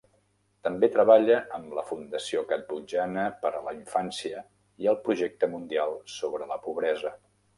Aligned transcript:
També 0.67 0.87
treballa 0.93 1.35
amb 1.57 1.75
la 1.79 1.83
Fundació 1.89 2.41
Cambodjana 2.53 3.27
per 3.45 3.51
a 3.57 3.61
la 3.67 3.75
Infància 3.77 4.41
i 4.85 4.91
el 4.93 4.99
Projecte 5.09 5.53
Mundial 5.55 5.97
sobre 6.17 6.49
la 6.55 6.61
Pobresa. 6.67 7.17